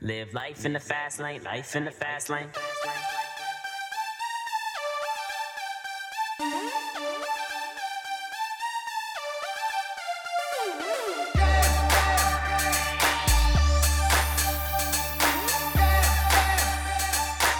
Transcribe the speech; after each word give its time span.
Live 0.00 0.34
life 0.34 0.64
in 0.64 0.72
the 0.72 0.80
fast 0.80 1.20
lane, 1.20 1.42
life 1.44 1.76
in 1.76 1.84
the 1.84 1.90
fast 1.90 2.28
lane. 2.28 2.48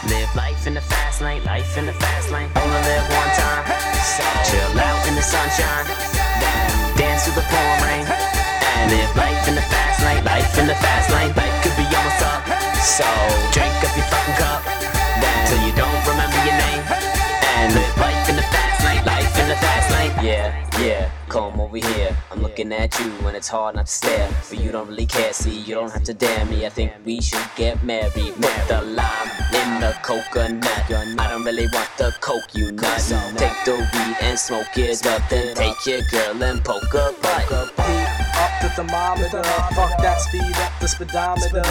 Live 0.09 0.35
life 0.35 0.67
in 0.67 0.75
the 0.75 0.81
fast 0.81 1.21
lane, 1.21 1.45
life 1.45 1.79
in 1.79 1.87
the 1.87 1.93
fast 1.93 2.31
lane. 2.33 2.51
Only 2.57 2.71
live 2.71 3.09
one 3.09 3.31
time. 3.37 3.65
So 4.03 4.25
chill 4.51 4.81
out 4.81 5.07
in 5.07 5.15
the 5.15 5.23
sunshine. 5.23 5.87
Dance 6.97 7.25
to 7.27 7.31
the 7.31 7.43
pouring 7.43 7.83
rain. 7.83 8.07
And 8.07 8.91
live 8.91 9.17
life 9.17 9.49
in 9.49 9.55
the 9.55 9.61
fast 9.61 10.03
lane, 10.05 10.25
life 10.25 10.59
in 10.59 10.67
the 10.67 10.75
fast 10.75 11.11
lane. 11.11 11.52
So 13.03 13.11
drink 13.51 13.75
up 13.83 13.97
your 13.99 14.07
fucking 14.07 14.37
cup. 14.39 14.63
Then 15.23 15.39
till 15.49 15.61
you 15.67 15.73
don't 15.75 16.03
remember 16.07 16.39
your 16.47 16.55
name. 16.55 16.85
And 17.59 17.75
live 17.75 17.99
life 17.99 18.29
in 18.31 18.37
the 18.37 18.47
fast 18.55 18.85
lane, 18.85 19.05
life 19.05 19.39
in 19.41 19.49
the 19.49 19.57
fast 19.57 19.91
lane. 19.91 20.13
Yeah, 20.25 20.81
yeah, 20.81 21.11
come 21.29 21.61
over 21.61 21.79
here. 21.79 22.17
I'm 22.31 22.41
looking 22.43 22.73
at 22.73 22.97
you 23.01 23.11
and 23.27 23.37
it's 23.37 23.49
hard 23.49 23.75
not 23.75 23.87
to 23.87 23.93
stare. 23.93 24.29
But 24.49 24.61
you 24.61 24.71
don't 24.71 24.87
really 24.87 25.07
care, 25.07 25.33
see, 25.33 25.51
you 25.51 25.75
don't 25.75 25.91
have 25.91 26.05
to 26.05 26.15
dare 26.15 26.45
me. 26.47 26.65
I 26.65 26.69
think 26.69 26.93
we 27.05 27.21
should 27.21 27.49
get 27.57 27.83
married. 27.83 28.13
Put 28.15 28.69
the 28.69 28.83
lime 28.83 29.31
in 29.53 29.81
the 29.81 29.97
coconut. 30.03 30.69
I 31.19 31.29
don't 31.29 31.45
really 31.45 31.67
want 31.73 31.91
the 31.99 32.15
coke, 32.21 32.55
you 32.55 32.71
nut. 32.71 33.01
Take 33.37 33.65
the 33.65 33.75
weed 33.93 34.17
and 34.21 34.39
smoke 34.39 34.77
it 34.77 35.05
up. 35.07 35.29
Then 35.29 35.57
take 35.57 35.87
your 35.87 36.03
girl 36.13 36.41
and 36.41 36.65
poke 36.65 36.93
her 36.93 37.13
butt. 37.21 38.22
Heat 38.43 38.49
up 38.49 38.63
the 38.63 38.69
thermometer. 38.71 39.43
Fuck 39.75 39.99
that 40.03 40.21
speed 40.21 40.57
up 40.57 40.73
the 40.81 40.89
speedometer. 40.89 41.63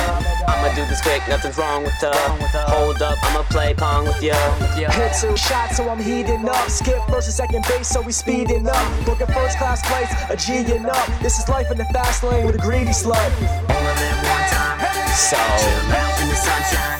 I'ma 0.47 0.73
do 0.75 0.85
this 0.87 1.01
quick, 1.01 1.21
nothing's 1.27 1.57
wrong 1.57 1.83
with 1.83 1.93
her. 1.99 2.13
Hold 2.67 3.01
up, 3.01 3.17
I'ma 3.23 3.43
play 3.43 3.73
pong 3.73 4.05
with 4.05 4.23
you. 4.23 4.33
Hit 4.75 5.13
two 5.19 5.35
shots, 5.35 5.77
so 5.77 5.89
I'm 5.89 5.99
heating 5.99 6.47
up. 6.47 6.69
Skip 6.69 7.01
first 7.09 7.27
and 7.27 7.35
second 7.35 7.65
base, 7.67 7.87
so 7.87 8.01
we 8.01 8.11
speeding 8.11 8.67
up. 8.67 9.05
Booking 9.05 9.27
first 9.27 9.57
class 9.57 9.81
flights, 9.85 10.13
a 10.29 10.37
G 10.37 10.71
and 10.71 10.87
up. 10.87 11.07
This 11.21 11.39
is 11.39 11.49
life 11.49 11.69
in 11.71 11.77
the 11.77 11.85
fast 11.85 12.23
lane 12.23 12.45
with 12.45 12.55
a 12.55 12.59
greedy 12.59 12.91
slut. 12.91 13.19
Only 13.67 13.93
live 13.99 14.19
one 14.23 14.47
time. 14.55 14.79
So 15.11 15.35
chill 15.35 15.91
out 15.91 16.21
in 16.21 16.27
the 16.29 16.39
sunshine. 16.39 16.99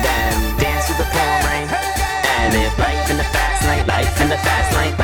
Then 0.00 0.58
dance 0.58 0.88
with 0.88 0.98
the 0.98 1.08
pouring 1.12 1.44
rain. 1.44 1.68
And 1.68 2.54
live 2.54 2.78
life 2.78 3.10
in 3.10 3.16
the 3.18 3.24
fast 3.24 3.68
lane, 3.68 3.86
life 3.86 4.20
in 4.20 4.28
the 4.28 4.38
fast 4.38 4.76
lane. 4.76 4.99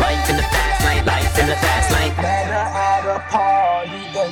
And 0.00 0.37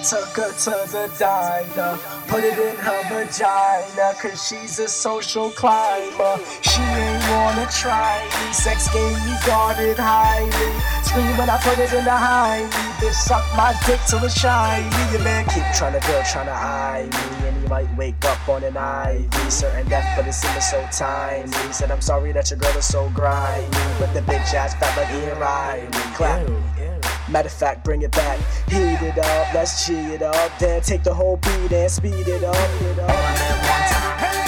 took 0.08 0.36
her 0.38 0.52
to 0.52 0.70
the 0.92 1.10
diner. 1.18 1.98
Put 2.28 2.44
it 2.44 2.56
in 2.56 2.76
her 2.76 3.02
vagina, 3.10 4.14
cause 4.20 4.46
she's 4.46 4.78
a 4.78 4.86
social 4.86 5.50
climber. 5.50 6.38
She 6.62 6.80
ain't 6.80 7.22
wanna 7.30 7.66
try 7.66 8.22
me, 8.22 8.52
sex 8.52 8.86
game 8.94 9.18
me 9.26 9.34
guarded 9.44 9.98
highly. 9.98 10.70
Scream 11.02 11.36
when 11.36 11.50
I 11.50 11.58
put 11.58 11.80
it 11.80 11.92
in 11.92 12.04
the 12.04 12.12
high 12.12 12.62
me, 12.62 12.84
bitch 13.02 13.14
suck 13.14 13.44
my 13.56 13.74
dick 13.84 13.98
till 14.06 14.22
it's 14.22 14.38
shiny. 14.38 14.86
Your 15.10 15.24
man 15.24 15.44
keep 15.46 15.64
trying 15.74 15.98
to 15.98 16.06
build, 16.06 16.24
trying 16.24 16.46
to 16.46 16.52
eye 16.52 17.08
me, 17.10 17.48
and 17.48 17.62
he 17.62 17.68
might 17.68 17.96
wake 17.96 18.24
up 18.26 18.48
on 18.48 18.62
an 18.62 18.76
IV. 18.76 19.52
Certain 19.52 19.88
death, 19.88 20.06
but 20.16 20.28
it 20.28 20.34
seems 20.34 20.70
so 20.70 20.86
timely. 20.92 21.72
Said 21.72 21.90
I'm 21.90 22.00
sorry 22.00 22.30
that 22.30 22.48
your 22.50 22.60
girl 22.60 22.76
is 22.76 22.86
so 22.86 23.10
grimy, 23.12 23.66
but 23.98 24.14
the 24.14 24.20
bitch 24.20 24.54
ass 24.54 24.74
felt 24.74 24.96
like 24.96 25.08
he 25.08 25.18
ain't 25.18 25.40
ride 25.40 25.90
me. 25.90 25.98
Clap. 26.14 26.95
Matter 27.28 27.48
of 27.48 27.52
fact, 27.52 27.84
bring 27.84 28.02
it 28.02 28.12
back. 28.12 28.38
Heat 28.68 29.02
it 29.02 29.18
up, 29.18 29.54
let's 29.54 29.86
G 29.86 29.94
it 29.94 30.22
up. 30.22 30.58
Then 30.58 30.80
take 30.80 31.02
the 31.02 31.12
whole 31.12 31.36
beat 31.36 31.72
and 31.72 31.90
speed 31.90 32.28
it 32.28 32.44
up. 32.44 32.54
It 32.54 32.98
up. 33.00 33.10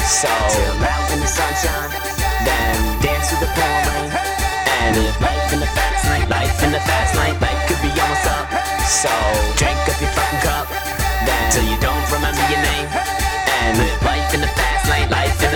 So 0.07 0.29
chill 0.29 0.85
out 0.87 1.11
in 1.13 1.21
the 1.21 1.27
sunshine. 1.27 1.91
Then 2.47 3.03
dance 3.03 3.31
with 3.31 3.41
the 3.41 3.51
pouring 3.53 3.85
rain. 3.93 4.11
And 4.81 4.97
life 5.21 5.53
in 5.53 5.61
the 5.61 5.67
fast 5.67 6.09
lane, 6.09 6.29
life 6.31 6.63
in 6.63 6.73
the 6.73 6.81
fast 6.81 7.15
lane. 7.17 7.39
Life 7.41 7.69
could 7.69 7.83
be 7.83 7.91
almost 8.01 8.27
up. 8.27 8.49
So 8.87 9.11
drink 9.57 9.79
up 9.89 10.01
your 10.01 10.11
fucking 10.11 10.41
cup. 10.41 10.58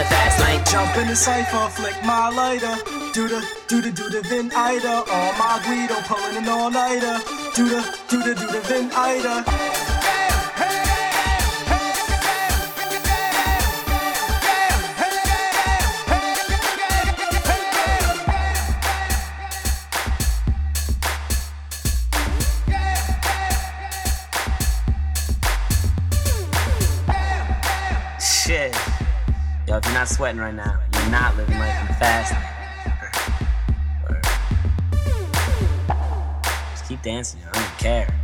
The 0.03 0.09
fast 0.09 0.41
lane. 0.41 0.63
Jump 0.65 0.97
in 0.97 1.07
the 1.09 1.17
cypher, 1.17 1.69
flick 1.71 1.97
my 2.05 2.29
lighter. 2.29 2.77
Do 3.13 3.29
the, 3.29 3.41
do 3.69 3.81
the, 3.81 3.91
do 3.91 4.09
the 4.11 4.23
Vin 4.23 4.51
Ida. 4.53 5.05
On 5.11 5.39
my 5.39 5.61
Guido, 5.65 6.01
pulling 6.03 6.37
an 6.37 6.49
all 6.49 6.71
nighter. 6.71 7.19
Do 7.55 7.69
the, 7.69 7.83
do 8.09 8.19
the, 8.23 8.35
do 8.35 8.47
the 8.47 8.61
Vin 8.61 8.91
Ida. 8.93 9.45
Shit. 28.21 28.92
Yo, 29.73 29.79
if 29.79 29.87
you're 29.87 29.95
not 29.95 30.07
sweating 30.07 30.39
right 30.39 30.55
now, 30.55 30.79
you're 30.93 31.11
not 31.11 31.35
living 31.35 31.59
life 31.59 31.99
fast 31.99 32.35
Just 36.73 36.87
keep 36.87 37.01
dancing, 37.01 37.41
I 37.49 37.53
don't 37.55 37.79
care. 37.79 38.22